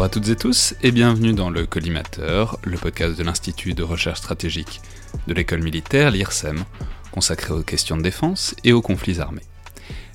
[0.00, 3.82] Bonjour à toutes et tous et bienvenue dans le Collimateur, le podcast de l'Institut de
[3.82, 4.80] recherche stratégique
[5.26, 6.64] de l'école militaire, l'IRSEM,
[7.12, 9.42] consacré aux questions de défense et aux conflits armés.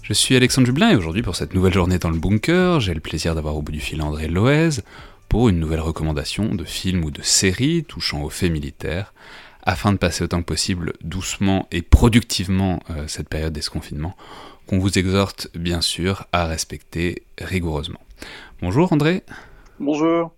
[0.02, 3.00] Je suis Alexandre Jublin et aujourd'hui pour cette nouvelle journée dans le bunker, j'ai le
[3.00, 4.82] plaisir d'avoir au bout du fil André Loez
[5.30, 9.14] pour une nouvelle recommandation de film ou de série touchant aux faits militaires,
[9.62, 14.18] afin de passer autant que possible doucement et productivement euh, cette période d'esconfinement
[14.66, 18.02] qu'on vous exhorte bien sûr à respecter rigoureusement.
[18.64, 19.22] Bonjour André.
[19.80, 20.34] Bonjour.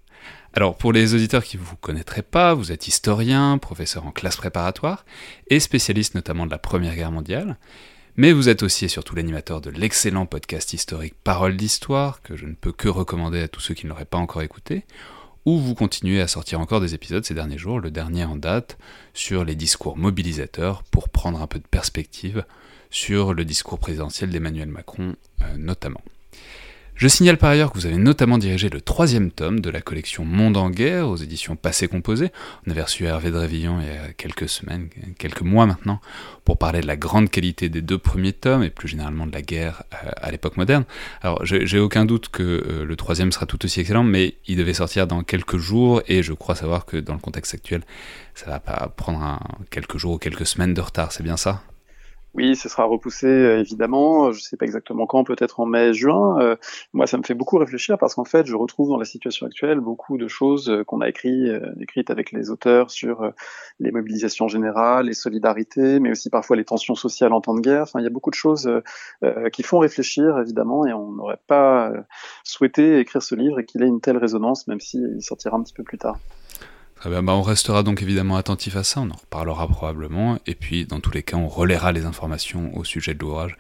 [0.54, 4.38] Alors pour les auditeurs qui ne vous connaîtraient pas, vous êtes historien, professeur en classe
[4.38, 5.06] préparatoire
[5.48, 7.58] et spécialiste notamment de la Première Guerre mondiale.
[8.16, 12.48] Mais vous êtes aussi et surtout l'animateur de l'excellent podcast historique Parole d'Histoire, que je
[12.48, 14.86] ne peux que recommander à tous ceux qui ne l'auraient pas encore écouté,
[15.46, 18.80] où vous continuez à sortir encore des épisodes ces derniers jours, le dernier en date,
[19.14, 22.44] sur les discours mobilisateurs, pour prendre un peu de perspective
[22.90, 26.02] sur le discours présidentiel d'Emmanuel Macron euh, notamment.
[26.98, 30.26] Je signale par ailleurs que vous avez notamment dirigé le troisième tome de la collection
[30.26, 32.32] Monde en guerre aux éditions Passé Composé.
[32.66, 36.02] On avait reçu Hervé Drévillon il y a quelques semaines, quelques mois maintenant,
[36.44, 39.44] pour parler de la grande qualité des deux premiers tomes et plus généralement de la
[39.44, 40.86] guerre euh, à l'époque moderne.
[41.22, 44.74] Alors j'ai aucun doute que euh, le troisième sera tout aussi excellent, mais il devait
[44.74, 47.84] sortir dans quelques jours et je crois savoir que dans le contexte actuel,
[48.34, 51.62] ça va pas prendre quelques jours ou quelques semaines de retard, c'est bien ça?
[52.34, 54.32] Oui, ce sera repoussé euh, évidemment.
[54.32, 56.40] Je ne sais pas exactement quand, peut-être en mai, juin.
[56.40, 56.56] Euh,
[56.94, 59.80] moi, ça me fait beaucoup réfléchir parce qu'en fait, je retrouve dans la situation actuelle
[59.80, 61.50] beaucoup de choses euh, qu'on a écrit,
[61.82, 63.32] écrites avec les auteurs sur
[63.80, 67.84] les mobilisations générales, les solidarités, mais aussi parfois les tensions sociales en temps de guerre.
[67.84, 68.70] Enfin, il y a beaucoup de choses
[69.54, 71.92] qui font réfléchir évidemment, et on n'aurait pas
[72.44, 75.74] souhaité écrire ce livre et qu'il ait une telle résonance, même s'il sortira un petit
[75.74, 76.18] peu plus tard.
[77.10, 81.00] Bah on restera donc évidemment attentif à ça, on en reparlera probablement, et puis dans
[81.00, 83.56] tous les cas on relaiera les informations au sujet de l'ouvrage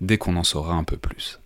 [0.00, 1.38] dès qu'on en saura un peu plus.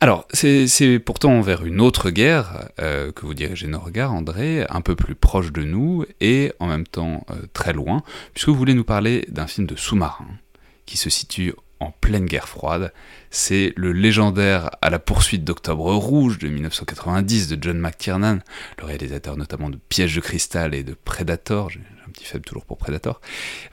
[0.00, 4.80] Alors, c'est pourtant vers une autre guerre euh, que vous dirigez nos regards, André, un
[4.80, 8.74] peu plus proche de nous et en même temps euh, très loin, puisque vous voulez
[8.74, 10.28] nous parler d'un film de sous-marin
[10.86, 12.92] qui se situe en pleine guerre froide.
[13.30, 18.40] C'est le légendaire À la poursuite d'Octobre Rouge de 1990 de John McTiernan,
[18.78, 21.70] le réalisateur notamment de Piège de cristal et de Predator,
[22.08, 23.20] un petit faible toujours pour Predator,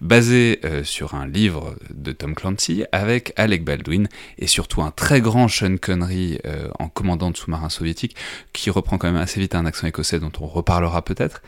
[0.02, 4.08] basé euh, sur un livre de Tom Clancy avec Alec Baldwin
[4.38, 8.16] et surtout un très grand Sean Connery euh, en commandant de sous-marin soviétique
[8.54, 11.42] qui reprend quand même assez vite un accent écossais dont on reparlera peut-être.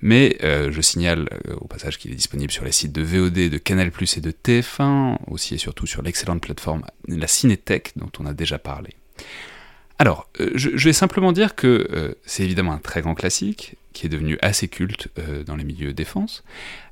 [0.00, 1.28] Mais euh, je signale
[1.60, 5.18] au passage qu'il est disponible sur les sites de VOD, de Canal+, et de TF1,
[5.28, 8.90] aussi et surtout sur l'excellente plateforme La Cinétech dont on a déjà parlé.
[10.02, 14.06] Alors, euh, je, vais simplement dire que euh, c'est évidemment un très grand classique, qui
[14.06, 16.42] est devenu assez culte euh, dans les milieux défense,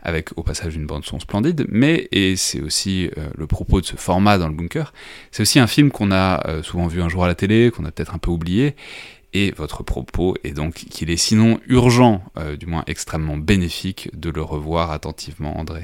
[0.05, 3.97] avec au passage une bande son splendide, mais, et c'est aussi le propos de ce
[3.97, 4.95] format dans le bunker,
[5.33, 7.91] c'est aussi un film qu'on a souvent vu un jour à la télé, qu'on a
[7.91, 8.77] peut-être un peu oublié,
[9.33, 12.23] et votre propos est donc qu'il est sinon urgent,
[12.61, 15.83] du moins extrêmement bénéfique, de le revoir attentivement, André.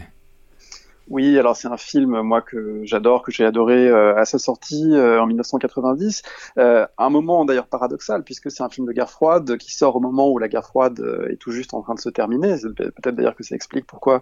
[1.09, 4.93] Oui, alors c'est un film moi que j'adore, que j'ai adoré euh, à sa sortie
[4.93, 6.23] euh, en 1990.
[6.58, 10.00] Euh, un moment d'ailleurs paradoxal puisque c'est un film de guerre froide qui sort au
[10.00, 12.56] moment où la guerre froide euh, est tout juste en train de se terminer.
[12.76, 14.20] Peut-être d'ailleurs que ça explique pourquoi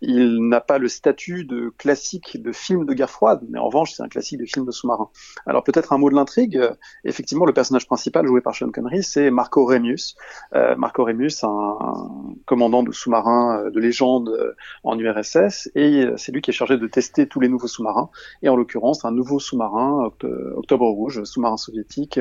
[0.00, 3.92] il n'a pas le statut de classique de film de guerre froide, mais en revanche
[3.92, 5.10] c'est un classique de film de sous-marin.
[5.44, 6.58] Alors peut-être un mot de l'intrigue.
[7.04, 10.16] Effectivement, le personnage principal joué par Sean Connery, c'est Marco Remius.
[10.52, 16.50] Marco Remius, un, un commandant de sous-marin de légende en URSS et c'est lui qui
[16.50, 18.10] est chargé de tester tous les nouveaux sous-marins,
[18.42, 20.10] et en l'occurrence un nouveau sous-marin,
[20.56, 22.20] Octobre Rouge, sous-marin soviétique,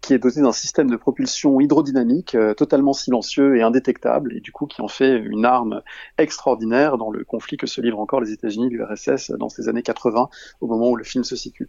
[0.00, 4.66] qui est doté d'un système de propulsion hydrodynamique totalement silencieux et indétectable, et du coup
[4.66, 5.82] qui en fait une arme
[6.18, 9.82] extraordinaire dans le conflit que se livrent encore les États-Unis et l'URSS dans ces années
[9.82, 10.28] 80,
[10.60, 11.68] au moment où le film se situe.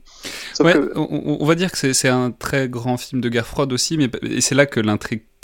[0.59, 4.09] on, va dire que c'est un très grand film de guerre froide aussi, mais
[4.39, 4.79] c'est là que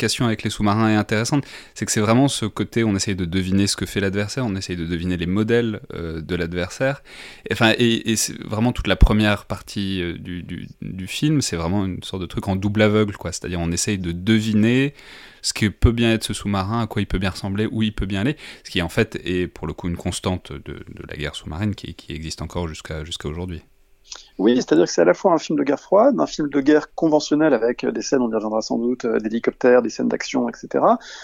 [0.03, 1.45] avec les sous-marins est intéressante.
[1.73, 4.55] C'est que c'est vraiment ce côté, on essaye de deviner ce que fait l'adversaire, on
[4.55, 7.03] essaye de deviner les modèles euh, de l'adversaire.
[7.51, 12.21] Enfin, et, c'est vraiment toute la première partie euh, du, film, c'est vraiment une sorte
[12.21, 13.31] de truc en double aveugle, quoi.
[13.31, 14.93] C'est-à-dire, on essaye de deviner
[15.41, 17.93] ce que peut bien être ce sous-marin, à quoi il peut bien ressembler, où il
[17.93, 21.15] peut bien aller, ce qui en fait est pour le coup une constante de, la
[21.15, 23.61] guerre sous-marine qui, existe encore jusqu'à aujourd'hui.
[24.39, 26.61] Oui, c'est-à-dire que c'est à la fois un film de guerre froide, un film de
[26.61, 30.07] guerre conventionnel avec euh, des scènes, on y reviendra sans doute, euh, d'hélicoptères, des scènes
[30.07, 30.81] d'action, etc.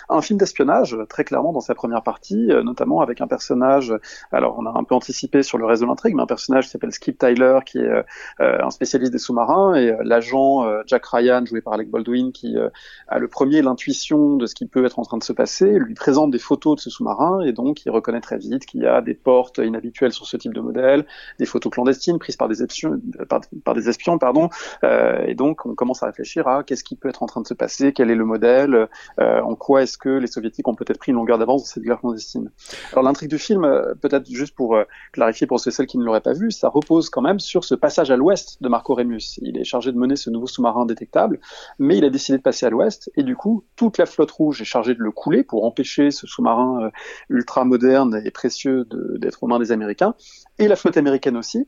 [0.09, 3.93] Un film d'espionnage, très clairement dans sa première partie, euh, notamment avec un personnage,
[4.33, 6.71] alors on a un peu anticipé sur le reste de l'intrigue, mais un personnage qui
[6.71, 8.03] s'appelle Skip Tyler, qui est
[8.39, 12.55] un spécialiste des sous-marins, et l'agent Jack Ryan, joué par Alec Baldwin, qui
[13.07, 15.93] a le premier l'intuition de ce qui peut être en train de se passer, lui
[15.93, 19.01] présente des photos de ce sous-marin, et donc il reconnaît très vite qu'il y a
[19.01, 21.05] des portes inhabituelles sur ce type de modèle,
[21.39, 22.99] des photos clandestines prises par des espions
[23.63, 24.49] par, des espions, pardon.
[24.83, 27.47] Euh, et donc, on commence à réfléchir à qu'est-ce qui peut être en train de
[27.47, 28.87] se passer, quel est le modèle,
[29.19, 31.83] euh, en quoi est-ce que les soviétiques ont peut-être pris une longueur d'avance dans cette
[31.83, 32.51] guerre clandestine.
[32.91, 34.77] Alors, l'intrigue du film, euh, peut-être juste pour
[35.11, 37.63] clarifier pour ceux et celles qui ne l'auraient pas vu, ça repose quand même sur
[37.63, 39.39] ce passage à l'ouest de Marco Remus.
[39.41, 41.39] Il est chargé de mener ce nouveau sous-marin détectable,
[41.79, 44.61] mais il a décidé de passer à l'ouest, et du coup, toute la flotte rouge
[44.61, 46.91] est chargée de le couler pour empêcher ce sous-marin
[47.29, 48.85] ultra moderne et précieux
[49.19, 50.15] d'être aux mains des Américains,
[50.59, 51.67] et la flotte américaine aussi,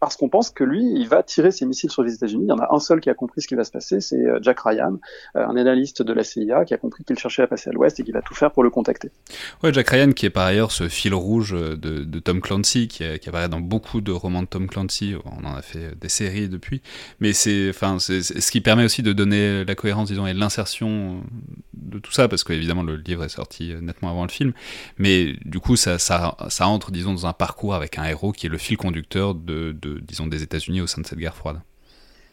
[0.00, 2.44] parce qu'on pense que lui, il va tirer ses missiles sur les États-Unis.
[2.44, 4.16] Il y en a un seul qui a compris ce qui va se passer, c'est
[4.16, 4.98] euh, Jack Ryan,
[5.36, 7.98] euh, un analyste de la CIA qui a compris qu'il cherchait à passer à l'Ouest
[7.98, 9.10] et qu'il va tout faire pour le contacter.
[9.62, 13.48] Ouais, Jack Ryan qui est par ailleurs ce fil rouge de, Tom Clancy, qui, apparaît
[13.48, 15.14] dans beaucoup de romans de Tom Clancy.
[15.24, 16.82] On en a fait des séries depuis,
[17.20, 21.22] mais c'est, enfin, ce qui permet aussi de donner la cohérence, disons, et l'insertion
[21.74, 24.52] de tout ça, parce qu'évidemment le livre est sorti nettement avant le film,
[24.98, 28.50] mais du coup ça, ça, entre, disons, dans un parcours avec un héros qui est
[28.50, 29.34] le fil conducteur
[30.00, 31.60] disons, des États-Unis au sein de cette guerre froide.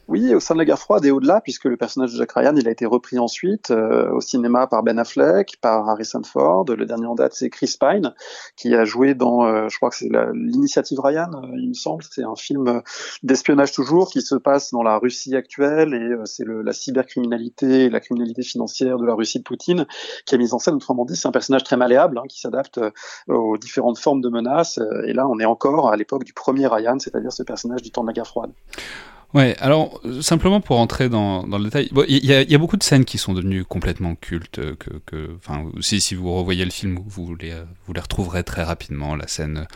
[0.10, 2.54] Oui, au sein de la guerre froide et au-delà, puisque le personnage de Jack Ryan,
[2.58, 6.66] il a été repris ensuite euh, au cinéma par Ben Affleck, par Harrison Ford.
[6.66, 8.14] Le dernier en date, c'est Chris Pine,
[8.58, 12.04] qui a joué dans, euh, je crois que c'est l'initiative Ryan, euh, il me semble.
[12.12, 12.82] C'est un film
[13.24, 18.02] d'espionnage toujours qui se passe dans la Russie actuelle et c'est la cybercriminalité et la
[18.02, 19.86] criminalité financière de la Russie de Poutine
[20.26, 20.76] qui a mis en scène.
[20.76, 22.78] Autrement dit, c'est un personnage très malléable hein, qui s'adapte
[23.30, 24.82] aux différentes formes de menaces.
[25.08, 28.02] Et là, on est encore à l'époque du premier Ryan, c'est-à-dire ce personnage du temps
[28.02, 28.52] de la guerre froide.
[29.34, 32.78] Ouais, alors simplement pour entrer dans, dans le détail, il y, a, y, a, beaucoup
[32.78, 34.76] de scènes qui sont devenues complètement cultes.
[34.76, 37.54] Que, que, enfin, si, si vous revoyez le film, vous les,
[37.88, 39.16] vous les retrouverez très rapidement.
[39.16, 39.68] La scène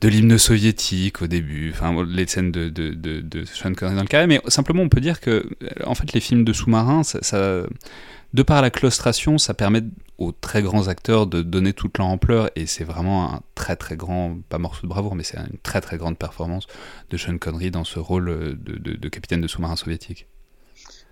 [0.00, 4.08] de l'hymne soviétique au début, enfin les scènes de, de, de, Sean Connery dans le
[4.08, 5.48] carré, mais simplement on peut dire que
[5.84, 7.62] en fait les films de sous-marins, ça, ça
[8.34, 9.82] de par la claustration, ça permet
[10.18, 13.96] aux très grands acteurs de donner toute leur ampleur, et c'est vraiment un très très
[13.96, 16.66] grand, pas morceau de bravoure, mais c'est une très très grande performance
[17.10, 20.26] de Sean Connery dans ce rôle de, de capitaine de sous-marin soviétique.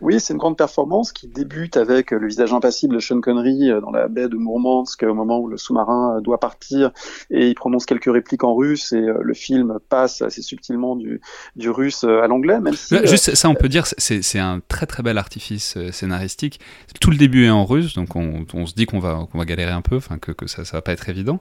[0.00, 3.80] Oui, c'est une grande performance qui débute avec le visage impassible de Sean Connery euh,
[3.80, 6.90] dans la baie de Mourmansk au moment où le sous-marin euh, doit partir
[7.30, 11.20] et il prononce quelques répliques en russe et euh, le film passe assez subtilement du,
[11.56, 12.60] du russe à l'anglais.
[12.60, 16.60] Même si, Juste ça, on peut dire, c'est un très très bel artifice scénaristique.
[17.00, 19.44] Tout le début est en russe, donc on, on se dit qu'on va, qu'on va
[19.44, 21.40] galérer un peu, enfin que, que ça, ça va pas être évident.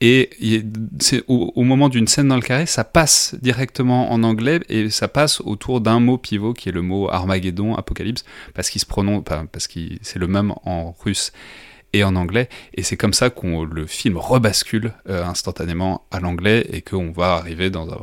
[0.00, 0.30] Et
[1.00, 4.90] c'est au, au moment d'une scène dans le carré, ça passe directement en anglais et
[4.90, 7.74] ça passe autour d'un mot pivot qui est le mot Armageddon,
[8.54, 11.32] parce qu'il se prononce, parce que c'est le même en russe
[11.92, 16.66] et en anglais, et c'est comme ça qu'on le film rebascule euh, instantanément à l'anglais
[16.72, 17.98] et qu'on va arriver dans un,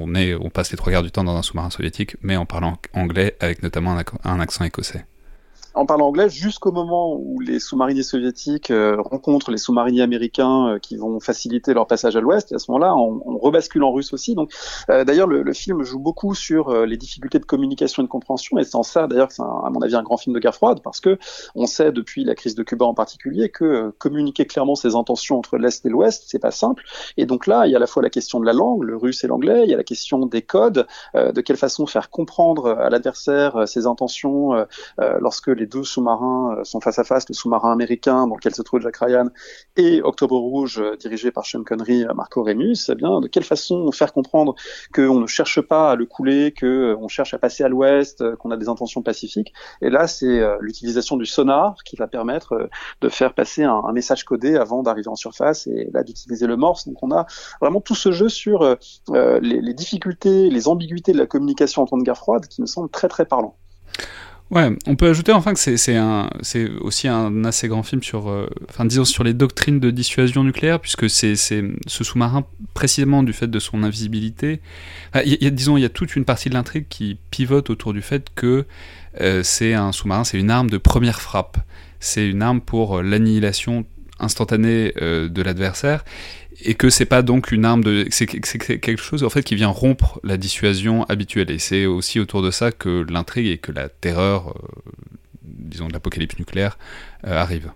[0.00, 3.36] on passe les trois quarts du temps dans un sous-marin soviétique, mais en parlant anglais
[3.38, 5.04] avec notamment un accent écossais
[5.76, 10.78] en parlant anglais jusqu'au moment où les sous-mariniers soviétiques euh, rencontrent les sous-mariniers américains euh,
[10.78, 12.50] qui vont faciliter leur passage à l'ouest.
[12.50, 14.34] Et à ce moment-là, on, on, rebascule en russe aussi.
[14.34, 14.50] Donc,
[14.88, 18.58] euh, d'ailleurs, le, le, film joue beaucoup sur les difficultés de communication et de compréhension.
[18.58, 21.00] Et en ça, d'ailleurs, c'est à mon avis un grand film de guerre froide, parce
[21.00, 21.18] que
[21.54, 25.58] on sait depuis la crise de Cuba en particulier que communiquer clairement ses intentions entre
[25.58, 26.84] l'est et l'ouest, c'est pas simple.
[27.16, 28.96] Et donc là, il y a à la fois la question de la langue, le
[28.96, 29.62] russe et l'anglais.
[29.64, 33.86] Il y a la question des codes, de quelle façon faire comprendre à l'adversaire ses
[33.86, 34.66] intentions
[34.98, 38.62] lorsque les les deux sous-marins sont face à face, le sous-marin américain dans lequel se
[38.62, 39.30] trouve Jack Ryan
[39.76, 44.12] et Octobre Rouge dirigé par Sean Connery, Marco Remus, eh bien de quelle façon faire
[44.12, 44.54] comprendre
[44.94, 48.56] qu'on ne cherche pas à le couler, qu'on cherche à passer à l'ouest, qu'on a
[48.56, 49.52] des intentions pacifiques?
[49.82, 52.68] Et là, c'est l'utilisation du sonar qui va permettre
[53.00, 56.56] de faire passer un, un message codé avant d'arriver en surface et là d'utiliser le
[56.56, 56.86] morse.
[56.86, 57.26] Donc on a
[57.60, 58.76] vraiment tout ce jeu sur
[59.12, 62.66] les, les difficultés, les ambiguïtés de la communication en temps de guerre froide qui me
[62.66, 63.56] semble très très parlant.
[64.52, 68.48] Ouais, on peut ajouter enfin que c'est aussi un assez grand film sur euh,
[68.84, 73.58] disons sur les doctrines de dissuasion nucléaire puisque c'est ce sous-marin précisément du fait de
[73.58, 74.60] son invisibilité.
[75.24, 78.66] Disons il y a toute une partie de l'intrigue qui pivote autour du fait que
[79.20, 81.58] euh, c'est un sous-marin, c'est une arme de première frappe.
[81.98, 83.84] C'est une arme pour l'annihilation
[84.20, 86.04] instantanée euh, de l'adversaire
[86.62, 89.68] et que c'est pas donc une arme de c'est quelque chose en fait qui vient
[89.68, 93.88] rompre la dissuasion habituelle et c'est aussi autour de ça que l'intrigue et que la
[93.88, 94.92] terreur euh,
[95.42, 96.78] disons de l'apocalypse nucléaire
[97.26, 97.70] euh, arrive.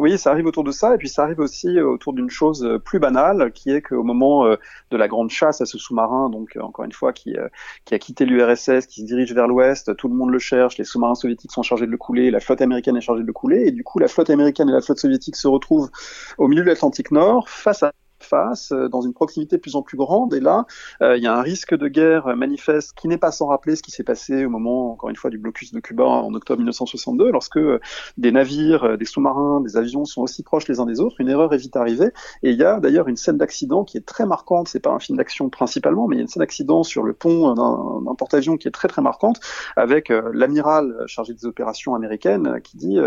[0.00, 2.66] Oui, ça arrive autour de ça, et puis ça arrive aussi euh, autour d'une chose
[2.86, 6.86] plus banale, qui est qu'au moment de la grande chasse à ce sous-marin, donc encore
[6.86, 7.36] une fois, qui,
[7.84, 10.84] qui a quitté l'URSS, qui se dirige vers l'ouest, tout le monde le cherche, les
[10.84, 13.66] sous-marins soviétiques sont chargés de le couler, la flotte américaine est chargée de le couler,
[13.66, 15.90] et du coup la flotte américaine et la flotte soviétique se retrouvent
[16.38, 17.92] au milieu de l'Atlantique Nord, face à
[18.32, 20.34] euh, dans une proximité de plus en plus grande.
[20.34, 20.66] Et là,
[21.02, 23.82] euh, il y a un risque de guerre manifeste qui n'est pas sans rappeler ce
[23.82, 27.30] qui s'est passé au moment, encore une fois, du blocus de Cuba en octobre 1962,
[27.30, 27.80] lorsque euh,
[28.18, 31.20] des navires, des sous-marins, des avions sont aussi proches les uns des autres.
[31.20, 32.12] Une erreur est vite arrivée.
[32.42, 34.68] Et il y a d'ailleurs une scène d'accident qui est très marquante.
[34.68, 37.12] C'est pas un film d'action principalement, mais il y a une scène d'accident sur le
[37.12, 39.40] pont d'un porte-avions qui est très très marquante,
[39.76, 42.98] avec l'amiral chargé des opérations américaines qui dit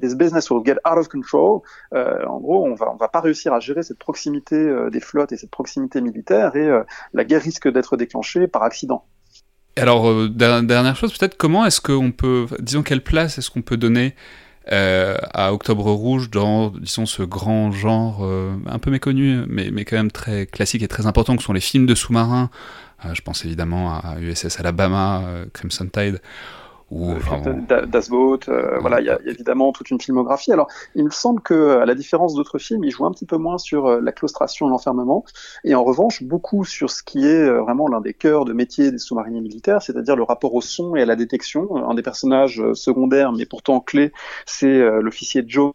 [0.00, 1.60] "This business will get out of control."
[1.92, 5.32] en gros, on va on va pas réussir à gérer cette proximité euh, des flottes
[5.32, 9.04] et cette proximité militaire, et euh, la guerre risque d'être déclenchée par accident.
[9.76, 13.76] Alors, euh, dernière chose, peut-être, comment est-ce qu'on peut, disons, quelle place est-ce qu'on peut
[13.76, 14.14] donner
[14.70, 18.22] à Octobre Rouge dans, disons, ce grand genre
[18.66, 21.60] un peu méconnu, mais, mais quand même très classique et très important, que sont les
[21.60, 22.50] films de sous-marins.
[23.14, 25.24] je pense évidemment à USS Alabama,
[25.54, 26.20] Crimson Tide,
[26.90, 27.12] ou
[27.86, 30.52] Das Boot, euh, voilà, il y, a évidemment toute une filmographie.
[30.52, 33.36] Alors, il me semble que, à la différence d'autres films, il joue un petit peu
[33.36, 35.24] moins sur euh, la claustration et l'enfermement,
[35.64, 38.90] et en revanche beaucoup sur ce qui est euh, vraiment l'un des cœurs de métier
[38.90, 41.76] des sous-mariniers militaires, c'est-à-dire le rapport au son et à la détection.
[41.88, 44.12] Un des personnages secondaires, mais pourtant clés,
[44.46, 45.72] c'est l'officier Joe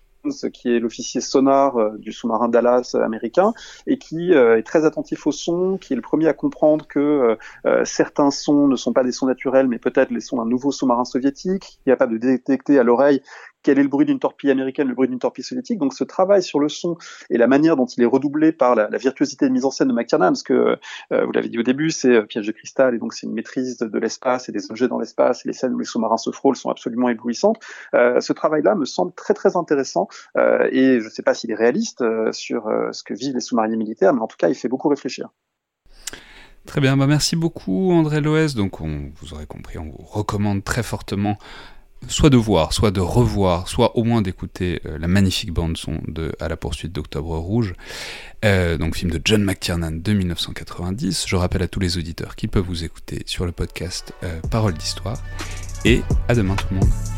[0.53, 3.53] qui est l'officier sonar euh, du sous-marin Dallas américain
[3.87, 7.37] et qui euh, est très attentif au son, qui est le premier à comprendre que
[7.65, 10.71] euh, certains sons ne sont pas des sons naturels, mais peut-être les sons d'un nouveau
[10.71, 13.21] sous-marin soviétique, qui est capable de détecter à l'oreille
[13.63, 15.79] quel est le bruit d'une torpille américaine, le bruit d'une torpille soviétique.
[15.79, 16.97] Donc ce travail sur le son
[17.29, 19.93] et la manière dont il est redoublé par la, virtuosité de mise en scène de
[19.93, 20.77] McTiernan, parce que
[21.11, 23.33] euh, vous l'avez dit au début, c'est euh, Piège de cristal et donc c'est une
[23.33, 26.31] maîtrise de, l'espace et des objets dans l'espace et les scènes où les sous-marins se
[26.31, 27.59] frôlent sont absolument éblouissantes.
[27.95, 31.55] Euh, ce travail-là me semble très très intéressant et je ne sais pas s'il est
[31.55, 34.89] réaliste sur ce que vivent les sous-mariniers militaires, mais en tout cas il fait beaucoup
[34.89, 35.29] réfléchir.
[36.65, 38.55] Très bien, bah merci beaucoup André Loès.
[38.55, 41.37] Donc on, vous aurez compris, on vous recommande très fortement
[42.07, 45.99] soit de voir, soit de revoir, soit au moins d'écouter euh, la magnifique bande son
[46.07, 47.73] de À la poursuite d'Octobre Rouge,
[48.45, 51.25] euh, donc film de John McTiernan de 1990.
[51.27, 54.73] Je rappelle à tous les auditeurs qu'ils peuvent vous écouter sur le podcast euh, Parole
[54.73, 55.17] d'Histoire.
[55.85, 57.12] Et à demain tout le monde.